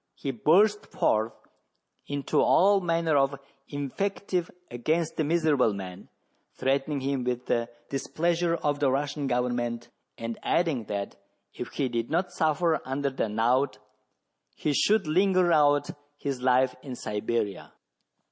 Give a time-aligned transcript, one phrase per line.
[0.15, 1.31] He burst forth
[2.07, 6.09] into all manner of invective against the miserable man,
[6.55, 11.17] threatening him with the displeasure of the Russian government, and adding, that
[11.53, 13.77] if he did not suffer under the knout
[14.55, 17.71] he should linger out his life in Siberia.